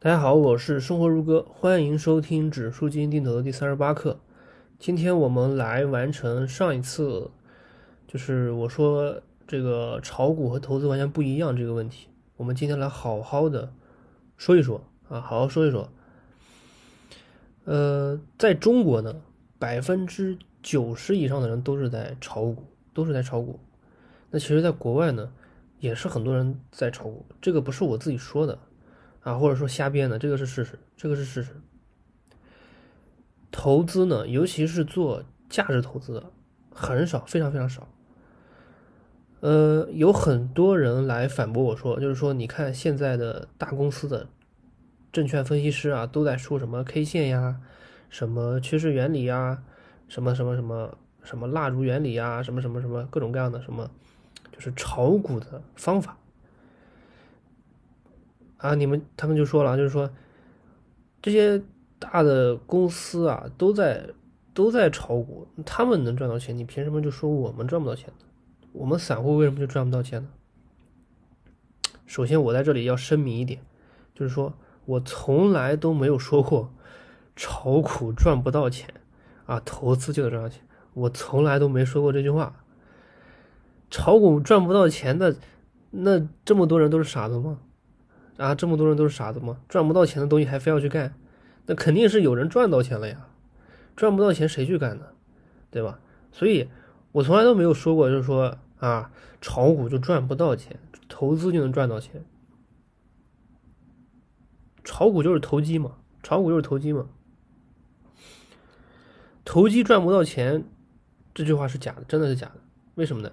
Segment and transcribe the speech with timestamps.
[0.00, 4.20] 大家好，我是生活如歌，欢迎收听指数基金定投的第三十八课。
[4.78, 7.32] 今天我们来完成上一次，
[8.06, 12.06] 就是我说这个炒股和投资完全不一样这个问题。
[12.36, 13.72] 我们今天来好好的
[14.36, 15.90] 说一说啊，好好说一说。
[17.64, 19.16] 呃，在中国呢，
[19.58, 22.62] 百分之九十以上的人都是在炒股，
[22.94, 23.58] 都是在炒股。
[24.30, 25.32] 那其实，在国外呢，
[25.80, 28.60] 也是很多人在炒股，这个不是我自己说的。
[29.28, 31.50] 啊，或者说瞎编的，这个是事实，这个是事实。
[33.50, 36.32] 投资呢，尤其是做价值投资的，
[36.70, 37.86] 很少，非常非常少。
[39.40, 44.26] 呃，有很多人来反驳我说，就是说，你看现在的大公司的
[45.12, 47.60] 证券分析师啊，都在说什么 K 线呀，
[48.08, 49.62] 什么趋势原理呀，
[50.08, 53.90] 什么什么什么什么蜡烛原理呀，什么什么什么各种各样的什么，
[54.52, 56.16] 就是炒股的方法。
[58.58, 60.10] 啊，你们他们就说了，就是说，
[61.22, 61.62] 这些
[61.98, 64.10] 大的公司啊，都在
[64.52, 68.24] 都在炒股，他们能赚到钱，你凭什么就说我们赚不到钱呢？
[68.72, 70.28] 我们散户为什么就赚不到钱呢？
[72.06, 73.60] 首先，我在这里要声明一点，
[74.14, 76.72] 就是说我从来都没有说过
[77.36, 78.92] 炒股赚不到钱
[79.46, 80.62] 啊，投资就能赚到钱，
[80.94, 82.64] 我从来都没说过这句话。
[83.90, 85.36] 炒股赚不到钱的，
[85.90, 87.60] 那这么多人都是傻子吗？
[88.38, 89.58] 啊，这么多人都是傻子吗？
[89.68, 91.14] 赚不到钱的东西还非要去干，
[91.66, 93.28] 那肯定是有人赚到钱了呀。
[93.94, 95.06] 赚不到钱谁去干呢？
[95.70, 96.00] 对吧？
[96.32, 96.68] 所以，
[97.12, 100.78] 我从来都没有说过，就是说啊，炒股就赚不到钱，
[101.08, 102.24] 投资就能赚到钱。
[104.84, 107.06] 炒股就是投机嘛，炒股就是投机嘛。
[109.44, 110.64] 投机赚不到钱，
[111.34, 112.60] 这句话是假的，真的是假的。
[112.94, 113.32] 为什么呢？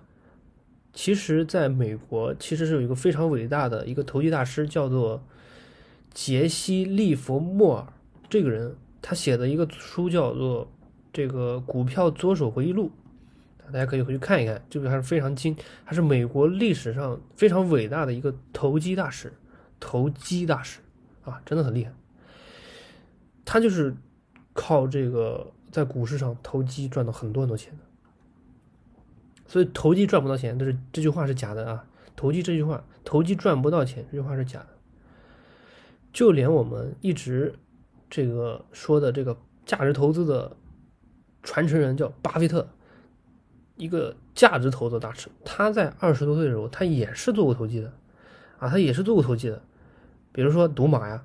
[0.95, 5.21] 其实，在美国，其实是有一个非常伟大的一个投机大师，叫做
[6.13, 7.87] 杰西·利弗莫尔。
[8.29, 10.65] 这个人他写的一个书叫做
[11.11, 12.89] 《这个股票左手回忆录》，
[13.73, 14.63] 大家可以回去看一看。
[14.69, 15.53] 这个还是非常精，
[15.85, 19.33] 他是美国历史上非常伟大的一个投机大师，
[19.81, 20.79] 投机大师
[21.25, 21.91] 啊，真的很厉害。
[23.43, 23.93] 他就是
[24.53, 27.79] 靠这个在股市上投机赚到很多很多钱的。
[29.47, 31.85] 所以投机赚不到钱，但是这句话是假的啊！
[32.15, 34.67] 投机这句话，投机赚不到钱这句话是假的。
[36.11, 37.53] 就连我们一直
[38.09, 40.55] 这个说的这个价值投资的
[41.43, 42.67] 传承人叫巴菲特，
[43.75, 47.93] 一个价值投资大师，他在二十多岁的时候，他也是做过投机的
[48.57, 49.61] 啊，他也是做过投机的，
[50.31, 51.23] 比如说赌马呀。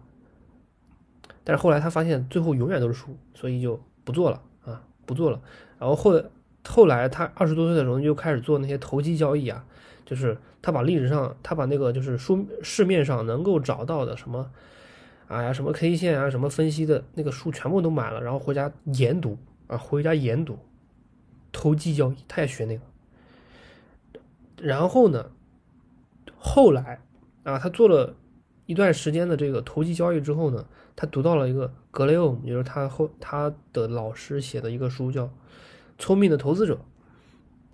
[1.42, 5.40] 但是后来他发现最后永远都是输，所以就不做了啊，不做了。
[5.78, 6.22] 然后后。
[6.68, 9.64] 后来他二十多岁的时候就开始做那些投机交易啊，
[10.04, 14.50] 就是他把历史上他把那个就是书市面上能够找到的什么，
[15.26, 19.38] 哎呀什么 K 线啊什么分析的那个书全部都买了，然后回家研读
[19.68, 20.58] 啊回家研读，
[21.50, 22.82] 投机交易他也学那个，
[24.60, 25.30] 然后呢，
[26.36, 27.00] 后来
[27.42, 28.14] 啊他做了
[28.66, 35.30] 一段时间的这个投机交易之后呢，他读到了一个格雷厄姆，就是他后他的老师写的一个书叫。
[36.00, 36.80] 聪明的投资者，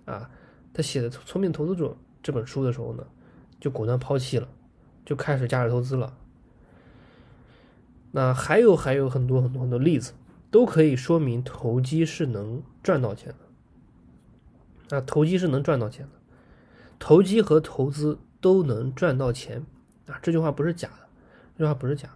[0.05, 0.29] 啊，
[0.73, 1.87] 他写的《聪明投资者》
[2.21, 3.07] 这本书的时候呢，
[3.59, 4.47] 就果断抛弃了，
[5.05, 6.15] 就开始价值投资了。
[8.11, 10.13] 那还有还有很多很多很多例子，
[10.51, 13.33] 都可以说明投机是能赚到钱
[14.89, 14.97] 的。
[14.97, 16.11] 啊，投机是能赚到钱的，
[16.99, 19.65] 投机和投资都能赚到钱。
[20.05, 21.07] 啊，这句话不是假的，
[21.57, 22.09] 这句话不是假。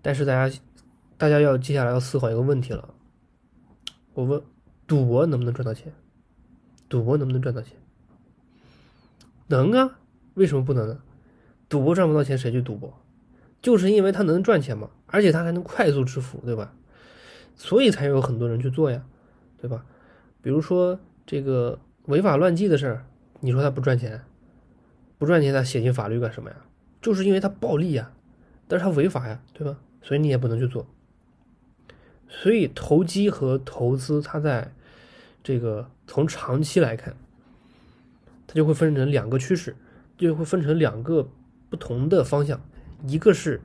[0.00, 0.58] 但是大家，
[1.18, 2.94] 大家要接下来要思考一个问题了，
[4.14, 4.42] 我问。
[4.86, 5.92] 赌博能不能赚到钱？
[6.88, 7.72] 赌博能不能赚到钱？
[9.48, 9.98] 能啊，
[10.34, 11.00] 为什么不能呢？
[11.68, 12.92] 赌博赚不到钱，谁去赌博？
[13.60, 16.72] 就是因为他能赚钱嘛，而且他还能快速致富，对吧？
[17.56, 19.04] 所以才有很多人去做呀，
[19.58, 19.84] 对吧？
[20.40, 23.06] 比如说这个违法乱纪的事儿，
[23.40, 24.22] 你说他不赚钱，
[25.18, 26.56] 不赚钱他写进法律干什么呀？
[27.02, 28.12] 就是因为他暴利呀，
[28.68, 29.78] 但是他违法呀，对吧？
[30.02, 30.86] 所以你也不能去做。
[32.28, 34.72] 所以投机和投资，它在
[35.42, 37.16] 这个从长期来看，
[38.46, 39.76] 它就会分成两个趋势，
[40.18, 41.28] 就会分成两个
[41.70, 42.60] 不同的方向。
[43.06, 43.60] 一个是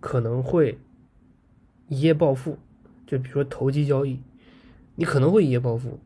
[0.00, 0.78] 可能会
[1.88, 2.58] 一夜暴富，
[3.06, 4.20] 就比如说投机交易，
[4.96, 6.00] 你可能会一夜暴富，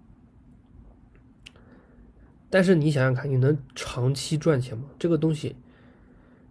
[2.50, 4.84] 但是你想想看，你能长期赚钱吗？
[4.98, 5.56] 这个东西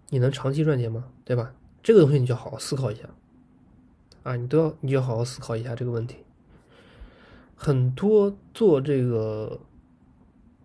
[0.09, 1.05] 你能长期赚钱吗？
[1.23, 1.53] 对吧？
[1.81, 3.03] 这个东西你就好好思考一下。
[4.23, 6.17] 啊，你都要，你就好好思考一下这个问题。
[7.55, 9.59] 很多做这个、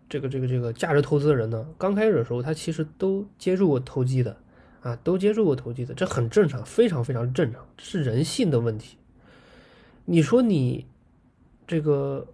[0.08, 4.36] 这个、这个、这个价值投资的人呢，刚开始的时候，他其实都接触过投机的，
[4.82, 8.96] 啊，都接触过投机的，这很正常，非常非常正常，这是人性的问题。
[10.04, 10.86] 你说你
[11.66, 12.26] 这个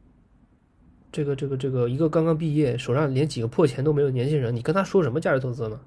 [1.12, 5.81] 这个这个这个一个刚刚毕业，手上连几个破钱都没有年轻人，你跟他说什么价值投资呢？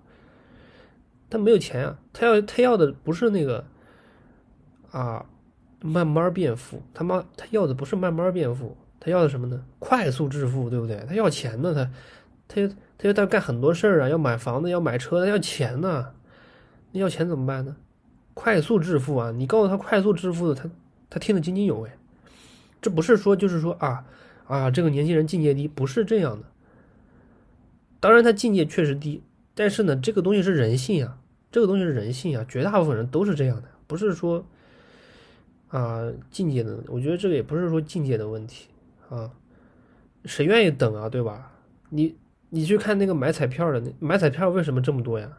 [1.34, 3.66] 他没有钱啊，他要他要的不是那个
[4.92, 5.26] 啊
[5.82, 9.66] 慢慢变富，他妈他要的不是慢慢变富，他要的什么呢？
[9.80, 11.04] 快速致富，对不对？
[11.10, 11.90] 他要钱呢，他
[12.48, 16.12] 他他要他干很多事儿啊，要买房子，要买车，他要钱呢。
[16.92, 17.76] 那要钱怎么办呢？
[18.36, 19.32] 快速致富啊！
[19.32, 20.70] 你告诉他快速致富的，他
[21.10, 21.90] 他听得津津有味。
[22.80, 24.06] 这不是说就是说啊
[24.46, 26.46] 啊，这个年轻人境界低，不是这样的。
[28.00, 29.24] 当然他境界确实低，
[29.56, 31.18] 但是呢，这个东西是人性啊，
[31.54, 34.44] 这个东西是人性啊，绝大部分人都是这样的，不是说
[35.68, 36.80] 啊境界的。
[36.88, 38.70] 我觉得这个也不是说境界的问题
[39.08, 39.30] 啊，
[40.26, 41.52] 谁愿意等啊，对吧？
[41.90, 42.18] 你
[42.50, 45.38] 你去看那个买彩票的，买彩票为什么这么多呀？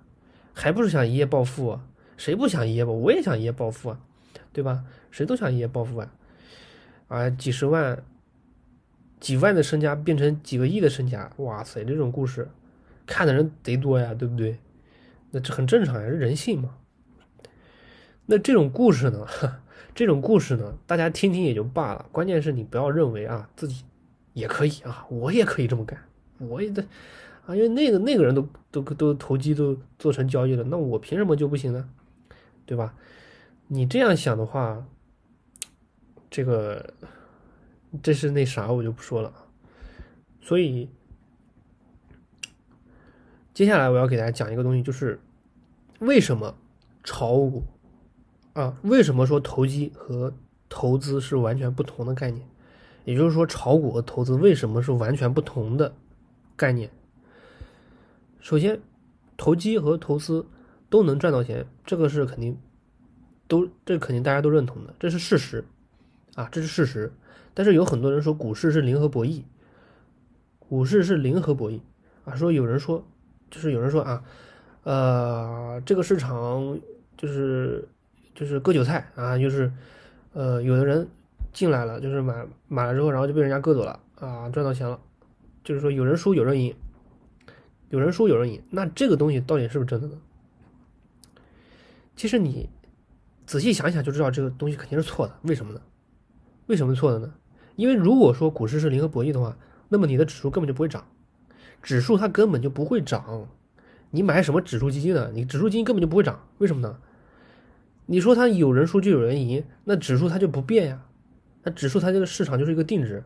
[0.53, 1.85] 还不是想一夜暴富啊？
[2.17, 2.93] 谁不想一夜暴？
[2.93, 3.99] 我也想一夜暴富啊，
[4.53, 4.85] 对吧？
[5.11, 6.15] 谁都想一夜暴富啊！
[7.09, 8.05] 啊，几十万、
[9.19, 12.49] 几万的身家变成几个亿的身家，哇塞，这种故事
[13.05, 14.57] 看的人贼多呀，对不对？
[15.35, 16.77] 那这很正常呀，人性嘛。
[18.27, 19.27] 那这种故事呢，
[19.93, 22.07] 这种故事呢，大家听听也就罢了。
[22.13, 23.85] 关键是你不要认为啊，自己
[24.33, 26.01] 也可以啊，我也可以这么干，
[26.39, 26.87] 我也得。
[27.47, 31.91] 啊，因为那个那个人都都都投机都做成交易了，那我凭什么就不行呢？
[32.65, 32.95] 对吧？
[33.67, 34.87] 你这样想的话，
[36.31, 36.95] 这个
[38.01, 39.35] 这是那啥，我就不说了。
[40.41, 40.89] 所以
[43.53, 45.21] 接下来我要给大家讲一个东西，就是
[46.05, 46.57] 为什么
[47.03, 47.65] 炒股
[48.53, 48.79] 啊？
[48.83, 50.33] 为什么说投机和
[50.69, 52.47] 投资是完全不同的概念？
[53.05, 55.95] 也就是说，炒股和投资为什么是完全不同的
[56.57, 56.91] 概念？
[58.41, 58.81] 首先，
[59.37, 60.47] 投机和投资
[60.89, 62.59] 都能赚到钱，这个是肯定，
[63.47, 65.65] 都这肯定大家都认同的，这是事实，
[66.35, 67.13] 啊，这是事实。
[67.53, 69.43] 但是有很多人说股市是零和博弈，
[70.59, 71.81] 股市是零和博弈
[72.25, 73.07] 啊，说有人说，
[73.51, 74.25] 就是有人说啊，
[74.85, 76.79] 呃，这个市场
[77.17, 77.87] 就是
[78.35, 79.71] 就是割韭菜啊，就是
[80.33, 81.09] 呃，有的人
[81.53, 85.01] 进来了，就是买买了之后，然后就被人家割走了啊，赚到钱了，
[85.65, 86.75] 就是说有人输有人赢。
[87.91, 90.19] 有人输有人赢，那这个东西到底是不是真的呢？
[92.17, 92.69] 其实你
[93.47, 95.35] 仔细想想就知道，这个东西肯定是错的。
[95.43, 95.81] 为什么呢？
[96.67, 97.33] 为什么错的呢？
[97.77, 99.57] 因为如果说股市是零和博弈的话，
[99.89, 101.07] 那么你的指数根本就不会涨，
[101.83, 103.47] 指数它根本就不会涨。
[104.15, 105.33] 你买什么指数基金呢？
[105.35, 106.99] 你指数基金根本就不会涨，为什么呢？
[108.07, 111.03] 你说它有人输就有人赢，那指数它就不变呀。
[111.65, 113.25] 那指数它这个市场就是一个定值，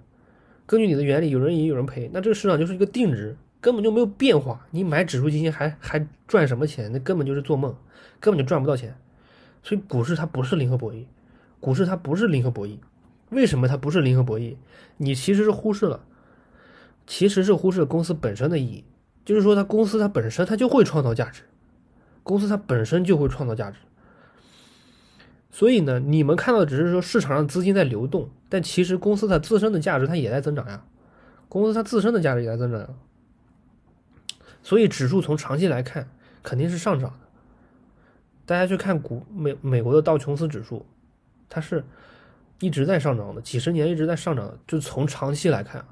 [0.64, 3.36] 根据你的原理，有人赢有人赔，那这个市场就是一个定值。
[3.60, 6.90] 根本就没有变化，你买指数基金还还赚什么钱？
[6.90, 7.76] 那根本就是做梦，
[8.18, 8.96] 根本就赚不到钱。
[9.62, 11.04] 所以股市它不是零和博弈，
[11.60, 12.78] 股市它不是零和博弈。
[13.28, 14.54] 为什么它不是零和博弈？
[14.96, 16.02] 你其实是忽视了，
[17.06, 18.84] 其实是忽视了公司本身的意义。
[19.28, 21.42] 就是说，它公司它本身它就会创造价值，
[22.22, 23.76] 公司它本身就会创造价值。
[25.50, 30.82] 所以呢，你们看到只是说市场上资金在流动，但其实公司它自身的价值它也在增长呀，
[31.50, 32.88] 公司它自身的价值也在增长呀。
[34.62, 36.08] 所以指数从长期来看
[36.42, 37.18] 肯定是上涨的。
[38.46, 40.86] 大家去看股美美国的道琼斯指数，
[41.50, 41.84] 它是
[42.60, 44.58] 一直在上涨的，几十年一直在上涨。
[44.66, 45.88] 就从长期来看啊，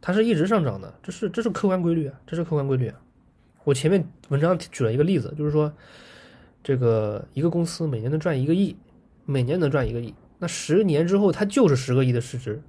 [0.00, 3.00] 它是一直上涨的，这是这是客观规律啊，这是客观规律啊。
[3.64, 5.72] 我前面文章举了一个例子，就是说
[6.62, 8.76] 这个一个公司每年能赚一个亿，
[9.26, 12.62] 每年能赚一个亿，那十年之后它就是十个亿的市值，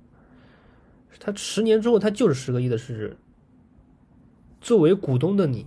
[1.20, 3.18] 它十年之后它就是十个亿的市值。
[4.60, 5.66] 作为股东的你，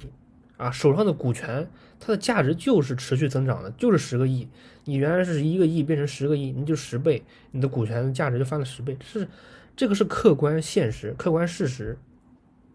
[0.56, 1.68] 啊，手上的股权，
[1.98, 4.46] 它的价值就是持续增长的，就是十个亿。
[4.84, 8.96] 你原来是一个亿变成十个亿，你就十倍，你的股权的价值就翻了十倍。
[9.02, 9.26] 是，
[9.76, 11.98] 这个是客观现实、客观事实，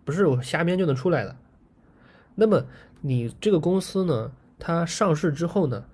[0.03, 1.35] 不是我瞎编就能出来的。
[2.35, 2.65] 那么
[3.01, 5.85] 你这个公司呢，它上市之后呢，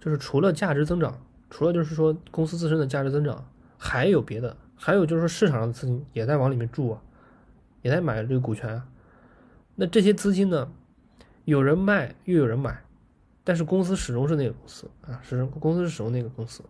[0.00, 7.02] 就是除了价值增长，除了就是说公司自身的价值增长，还有别的，还有就是说市场上的资金也在往里面注啊，
[7.82, 8.88] 也在买这个股权啊。
[9.74, 10.70] 那这些资金呢？
[11.44, 12.84] 有人卖，又有人买，
[13.42, 16.62] 但是公司始终是那个公司啊，始终公司是始终那个公司。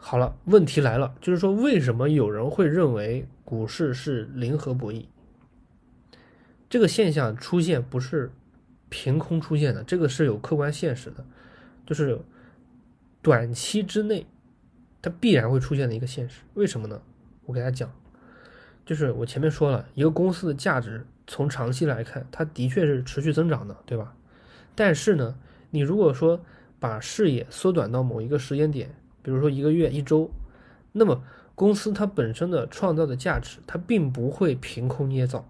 [0.00, 5.04] 好了，问题来了，就是说为什么有人会认为股市是零和博弈？
[6.70, 8.30] 这个现象出现不是
[8.88, 11.24] 凭空出现的，这个是有客观现实的，
[11.84, 12.18] 就是
[13.20, 14.26] 短期之内
[15.02, 16.40] 它必然会出现的一个现实。
[16.54, 17.02] 为什么呢？
[17.44, 17.92] 我给大家讲。
[18.86, 24.14] 就是我前面说了一个公司的价值从长期来看，它的确是持续增长的，对吧？
[24.74, 25.38] 但是呢，
[25.70, 26.40] 你如果说
[26.78, 28.94] 把视野缩短到某一个时间点，
[29.28, 30.30] 比如说一个月、一周，
[30.92, 31.22] 那么
[31.54, 35.46] 公司它本身的创造的价值，它并不会凭空捏造。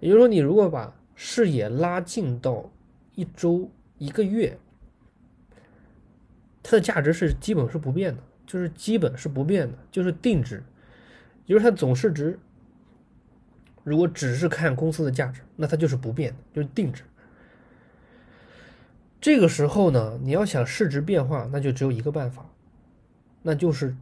[0.00, 2.72] 也就是说，你如果把视野拉近到
[3.14, 4.58] 一周、一个月，
[6.62, 10.64] 它的价值是基本是不变的，就是基本是不变的，就是定值，
[11.44, 12.38] 也就是它总市值。
[13.84, 17.02] 如果只是看公司的价值，那它就是不变的，就是定值。
[19.20, 22.48] 这个时候呢，你要想市值变化，那就只有一个办法，
[23.48, 23.96] 那就是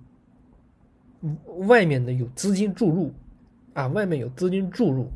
[1.68, 3.14] 外面的有资金注入
[3.74, 5.08] 啊，外面有资金注入，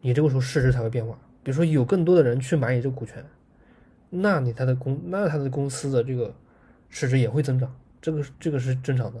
[0.00, 1.18] 你这个时候市值才会变化。
[1.42, 3.24] 比如说有更多的人去买你这个股权，
[4.08, 6.32] 那你他的公，那他的公司的这个
[6.88, 9.20] 市值也会增长，这个这个是正常的。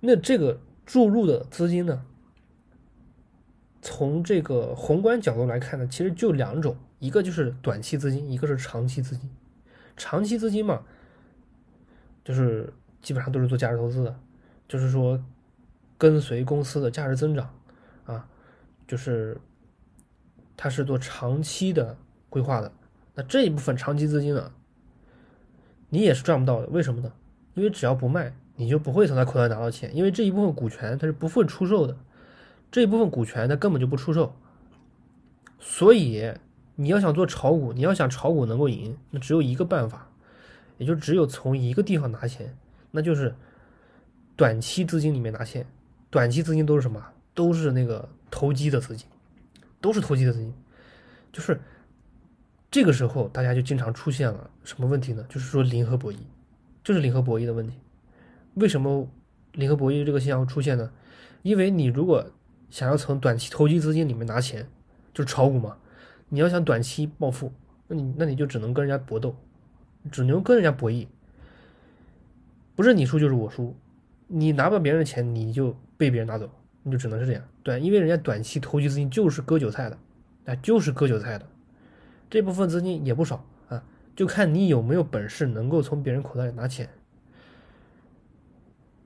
[0.00, 2.04] 那这个注入的资金呢？
[3.80, 9.30] 从这个宏观角度来看呢，其实就两种，一个就是短期资金，一个是长期资金。
[9.96, 10.82] 长期资金嘛，
[12.24, 12.72] 就是
[13.04, 14.18] 基本上都是做价值投资的，
[14.66, 15.22] 就是说
[15.96, 17.48] 跟随公司的价值增长
[18.06, 18.26] 啊，
[18.88, 19.38] 就是
[20.56, 21.96] 它是做长期的
[22.28, 22.72] 规划的。
[23.14, 24.50] 那这一部分长期资金呢，
[25.90, 27.12] 你也是赚不到的，为什么呢？
[27.54, 31.96] 因为只要不卖，你就不会从他口袋拿到钱，因为这一部分股权它是不会出售的。
[32.72, 34.34] 这一部分股权它根本就不出售，
[35.60, 36.32] 所以
[36.74, 40.10] 你要想做炒股，你要想炒股能够赢，那只有一个办法，
[40.78, 42.56] 也就只有从一个地方拿钱，
[42.94, 43.34] 那就是
[44.36, 45.66] 短期资金里面拿钱。
[46.10, 47.04] 短期资金都是什么？
[47.34, 49.04] 都是那个投机的资金，
[49.80, 50.54] 都是投机的资金。
[51.32, 51.60] 就是
[52.70, 55.26] 这个时候，大家就经常出现了什么问题呢？
[55.28, 56.18] 就是说零和博弈，
[56.84, 57.80] 就是零和博弈的问题。
[58.54, 59.08] 为什么
[59.50, 60.92] 零和博弈这个现象会出现呢？
[61.42, 62.30] 因为你如果
[62.70, 64.68] 想要从短期投机资金里面拿钱，
[65.12, 65.76] 就是炒股嘛。
[66.28, 67.52] 你要想短期暴富，
[67.88, 69.36] 那你那你就只能跟人家搏斗，
[70.12, 71.08] 只能跟人家博弈。
[72.76, 73.76] 不是你输就是我输，
[74.26, 76.50] 你拿不到别人的钱，你就被别人拿走，
[76.82, 77.42] 你就只能是这样。
[77.62, 79.98] 对，因为人家短期投机资金就是割韭菜的，
[80.46, 81.46] 啊，就是割韭菜的。
[82.28, 83.84] 这部分资金也不少啊，
[84.16, 86.88] 就看你有没有本事能够从别人口袋里拿钱。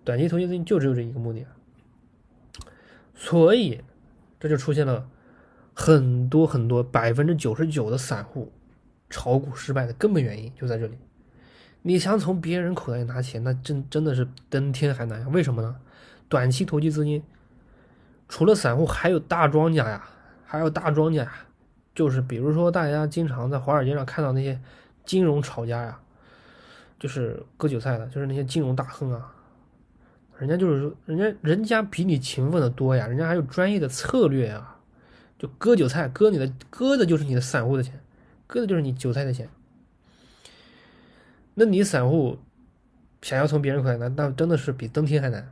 [0.05, 1.51] 短期投机资金就只有这一个目的啊。
[3.15, 3.83] 所以，
[4.41, 5.11] 这就出现了
[5.75, 8.51] 很多很多百分之九十九的散户
[9.11, 10.97] 炒股失败的根本原因就在这里。
[11.89, 15.27] 你想从别人口袋里拿钱，那真真的是登天还难呀？
[15.33, 15.75] 为什么呢？
[16.29, 17.23] 短期投机资金
[18.29, 20.07] 除了散户，还有大庄家呀，
[20.45, 21.33] 还有大庄家呀。
[21.95, 24.61] 就是比如说，大家经常在华尔街上看到那些
[25.07, 25.99] 金融炒家呀，
[27.01, 29.35] 就是割韭菜的，就是那些金融大亨啊。
[30.37, 34.77] 人家就是，人家人家比你勤奋的多呀，人家还有专业的策略呀，
[35.39, 37.99] 就割韭菜，割你的，割的就是你的散户的钱，
[38.47, 39.49] 割的就是你韭菜的钱。
[41.59, 42.39] 那你散户
[43.21, 45.51] 想要从别人口袋拿，那真的是比登天还难。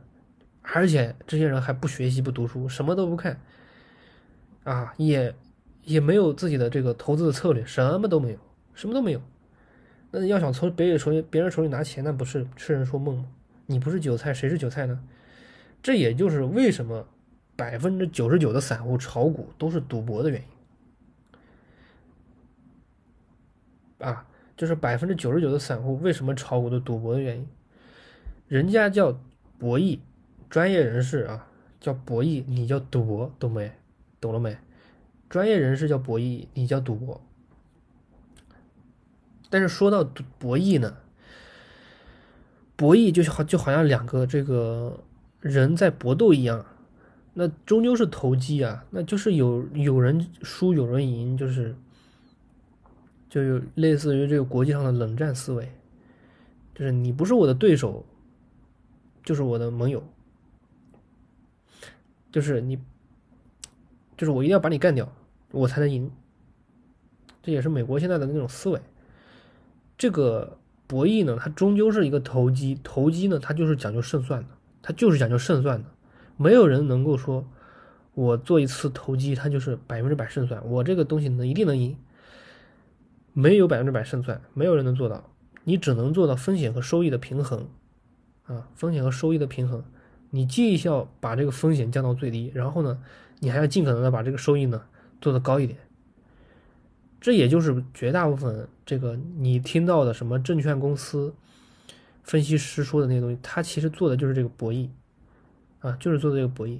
[0.61, 3.37] 而且这些人还不学习不读书，什么都不看，
[4.63, 5.35] 啊，也
[5.83, 8.39] 也没有自己的这个投资的策略，什么都没有，
[8.73, 9.21] 什么都没有。
[10.09, 13.25] 那要想从别人手里别人手里拿钱，那不是痴人说梦吗？
[13.65, 14.97] 你不是韭菜，谁是韭菜呢？
[15.83, 17.05] 这也就是为什么
[17.57, 20.41] 百分之九十九的散户炒股都是赌博的原
[23.99, 24.25] 因啊！
[24.57, 27.47] 就是百分之九十九的散户为什么炒股都赌博的原因，
[28.47, 29.17] 人家叫
[29.59, 29.99] 博弈，
[30.49, 31.47] 专业人士啊
[31.79, 33.71] 叫博弈，你叫赌博，懂没？
[34.19, 34.57] 懂了没？
[35.29, 37.21] 专业人士叫博弈，你叫赌博。
[39.49, 40.97] 但是说到赌博弈呢？
[42.75, 45.03] 博弈就好就好像两个这个
[45.39, 46.65] 人在搏斗一样，
[47.33, 51.75] 那终究是投机啊，那就是有有人输有人赢，就是
[53.29, 55.71] 就有类似于这个国际上的冷战思维，
[56.73, 58.05] 就是你不是我的对手，
[59.23, 60.03] 就是我的盟友，
[62.31, 62.77] 就是你，
[64.15, 65.11] 就是我一定要把你干掉，
[65.51, 66.11] 我才能赢，
[67.41, 68.81] 这也是美国现在的那种思维，
[69.97, 70.57] 这个。
[70.89, 74.47] 博弈呢，它终究是一个投机，投机呢，它就是讲究胜算的，
[74.81, 75.89] 它就是讲究胜算的。
[76.37, 77.45] 没有人能够说，
[78.13, 81.97] 我做一次投机，它就是百分之百胜算，我这个东西能一定能赢。
[83.37, 85.29] 没有百分之百胜算，没有人能做到。
[85.63, 87.69] 你只能做到风险和收益的平衡，
[88.45, 89.85] 啊，风险和收益的平衡。
[90.31, 92.99] 你既要把这个风险降到最低，然后呢，
[93.37, 94.81] 你还要尽可能的把这个收益呢
[95.21, 95.77] 做得高一点。
[97.21, 101.35] 这也就是绝大部分这个你听到的什么证券公司
[102.23, 104.89] 分析师说的那些东西，他其实做的就是这个博弈，
[105.81, 106.79] 啊，就是做的这个博弈。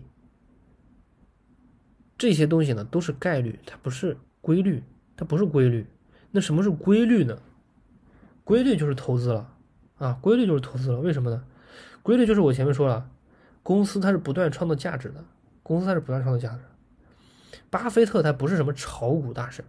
[2.17, 4.81] 这些东西呢都是概率，它不是规律，
[5.15, 5.85] 它不是规律。
[6.31, 7.38] 那什么是规律呢？
[8.43, 9.53] 规律就是投资了
[9.98, 11.00] 啊，规律就是投资了。
[11.00, 11.43] 为什么呢？
[12.01, 13.10] 规律就是我前面说了，
[13.63, 15.24] 公司它是不断创造价值的，
[15.63, 16.62] 公司它是不断创造价值。
[17.69, 19.63] 巴菲特他不是什么炒股大神，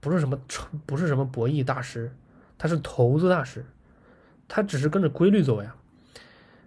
[0.00, 2.12] 不是什么炒，不是什么博弈大师，
[2.58, 3.64] 他是投资大师，
[4.48, 5.74] 他只是跟着规律走呀。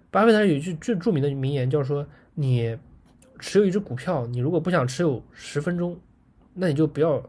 [0.09, 2.77] 巴菲特有一句最著名的名言，叫说：“你
[3.39, 5.99] 持有一只股票，你如果不想持有十分钟，
[6.53, 7.21] 那你就不要，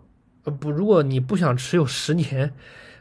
[0.50, 2.52] 不，如果你不想持有十年，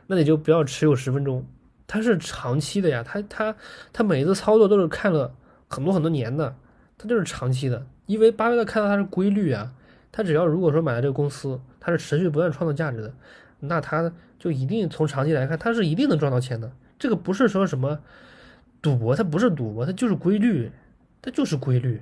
[0.07, 1.45] 那你就不要持有十分钟。”
[1.87, 3.55] 他是长期的呀，他他
[3.93, 5.35] 他每一次操作都是看了
[5.67, 6.55] 很多很多年的，
[6.97, 9.71] 他就是长期的，因为巴菲特看到它是规律啊，
[10.11, 13.13] 他只要如果说买了这个公司，它是持续不断创造价值的，
[13.59, 16.71] 那他就一定从长期来看，他是一定能赚到钱的。
[16.97, 17.99] 这个不是说什么
[18.81, 20.71] 赌博，它不是赌博，它就是规律，
[21.21, 22.01] 它就是规律，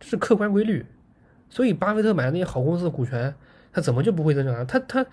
[0.00, 0.84] 这是客观规律。
[1.48, 3.32] 所以巴菲特买的那些好公司的股权，
[3.72, 4.64] 他怎么就不会增长啊？
[4.64, 5.06] 他他。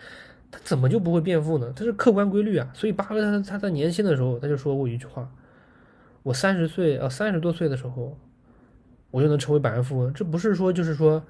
[0.51, 1.71] 他怎么就不会变富呢？
[1.75, 2.67] 这是客观规律啊！
[2.73, 5.31] 所以巴菲特他在年轻的时候他就说过一句话
[6.23, 8.17] ：“我三十岁啊，三十多岁的时候，
[9.11, 11.23] 我就能成为百万富翁。”这不是说就是说，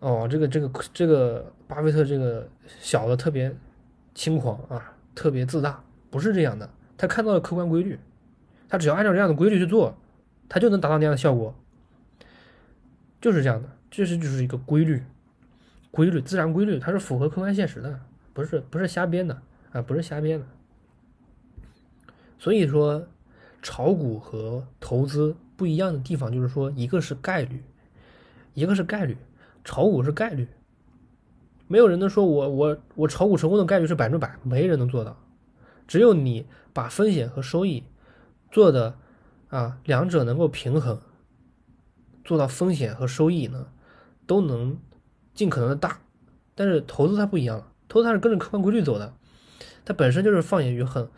[0.00, 2.48] 哦，这个这个这个巴菲特这个
[2.80, 3.54] 小的特别
[4.16, 6.68] 轻狂啊，特别自大，不是这样的。
[6.98, 7.96] 他看到了客观规律，
[8.68, 9.96] 他只要按照这样的规律去做，
[10.48, 11.54] 他就能达到那样的效果，
[13.20, 15.04] 就是这样的，这是就是一个规律。
[15.90, 18.00] 规律，自然规律，它是符合客观现实的，
[18.32, 19.42] 不是不是瞎编的
[19.72, 20.46] 啊，不是瞎编的。
[22.38, 23.06] 所以说，
[23.60, 27.62] 炒股和投资不一样的地方就是说，一个是概率，
[28.54, 29.16] 一个是概率，
[29.64, 30.46] 炒股是概率，
[31.66, 35.16] 没有人能说我我我炒股成功的概率是百分之百，没人能做到，
[35.88, 37.82] 只有你把风险和收益
[38.52, 38.96] 做的
[39.48, 41.00] 啊两者能够平衡，
[42.24, 43.66] 做到风险和收益呢
[44.26, 44.78] 都能。
[45.40, 46.02] 尽可能的大，
[46.54, 49.14] 但是投资它不一样了，投资它是跟着客观规律走的，
[49.86, 51.08] 它本身就是放眼于很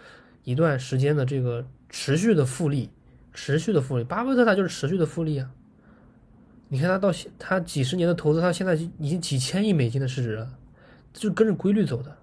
[0.45, 2.89] 一段时间的这个持续的复利，
[3.33, 4.05] 持续的复利。
[4.05, 5.51] 巴菲特他就是持续的复利啊，
[6.69, 10.57] 你看他到现他几十年的投资，他现在已经几千亿美金的市值了，
[11.13, 12.17] 就跟着规律走的，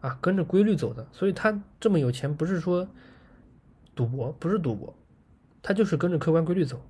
[0.00, 2.88] 啊，跟着规律走的，所以他这么有钱不是说
[3.94, 4.92] 赌博，不是赌博，
[5.62, 6.82] 他就是跟着客观规律走。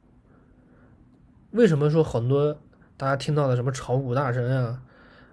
[1.50, 2.58] 为什么说很多？
[2.96, 4.82] 大家听到的什么炒股大神啊？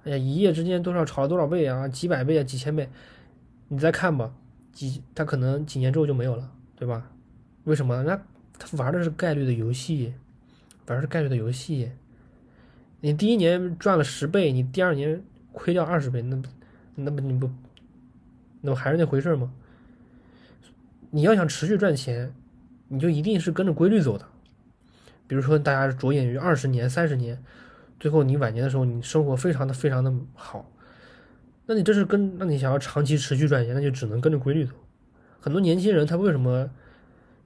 [0.04, 1.88] 哎呀，一夜之间多少炒了多少倍啊？
[1.88, 2.43] 几百倍啊？
[2.43, 2.89] 几千倍？
[3.69, 4.34] 你再看吧，
[4.73, 7.10] 几他可能几年之后就没有了，对吧？
[7.63, 8.04] 为什么？
[8.04, 8.21] 那
[8.60, 10.13] 他玩的是概率的游戏，
[10.88, 11.91] 玩的是概率的游戏。
[12.99, 15.23] 你第一年赚了十倍，你第二年
[15.54, 16.47] 亏掉二十倍，那不
[16.95, 17.49] 那不你不
[18.62, 19.54] 那不还是那回事吗？
[21.12, 22.34] 你要想持续赚钱，
[22.89, 24.26] 你就一定是跟着规律走的。
[25.27, 27.41] 比如说，大家着眼于二十年、三十年，
[27.99, 30.69] 最后你晚年的时候，你生活非常的非常的好，
[31.65, 34.73] 那你这是跟那你想要长期持续赚钱，那就只能跟着规律走。
[35.39, 36.69] 很多年轻人他为什么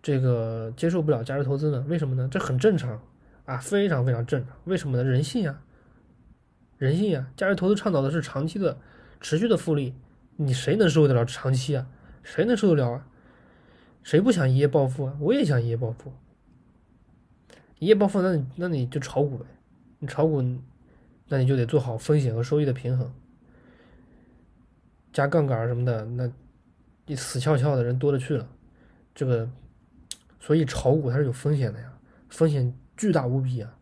[0.02, 1.86] 这个接受不了价值投资呢？
[1.88, 2.28] 为什么呢？
[2.32, 3.02] 这很正常
[3.46, 4.56] 啊，非常非常正常。
[4.66, 5.04] 为什么呢？
[5.04, 5.62] 人性啊，
[6.78, 7.28] 人性啊。
[7.36, 8.78] 价值投资倡导的是长期的、
[9.22, 9.94] 持续的复利，
[10.36, 11.88] 你谁能受得了长期啊？
[12.24, 13.08] 谁能受得了啊？
[14.04, 15.18] 谁不想一夜暴富啊？
[15.20, 16.12] 我也想一夜暴富。
[17.80, 19.46] 一夜暴富，那你那你就炒股呗，
[20.00, 20.42] 你炒股，
[21.28, 23.14] 那你就得做好风险和收益的平衡，
[25.14, 26.32] 加杠杆什么的，那
[27.06, 28.50] 你死翘翘的人多了去了，
[29.14, 29.48] 这个，
[30.40, 31.94] 所以炒股它是有风险的呀，
[32.30, 33.74] 风险巨大无比啊。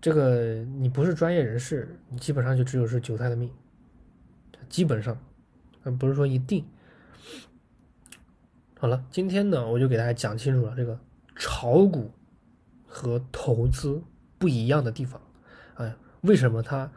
[0.00, 3.48] 这个你不是专业人士，你基本上就只有是韭菜的命，
[4.68, 5.16] 基本上，
[5.98, 6.64] 不是说一定。
[8.78, 10.98] 好了，今天呢，我就给大家讲清楚了这个
[11.36, 12.10] 炒股。
[12.92, 14.02] 和投资
[14.36, 15.20] 不一样的地方，
[15.76, 16.90] 哎，为什么它，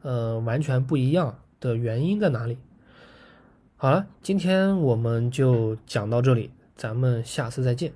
[0.00, 2.56] 呃，完全不一样的原因在哪里？
[3.76, 7.92] 好了，今天我们就讲到这里，咱们下次再见。